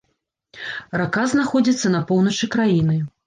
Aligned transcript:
Рака 1.01 1.25
знаходзіцца 1.35 1.93
на 1.99 2.01
поўначы 2.13 2.51
краіны. 2.59 2.99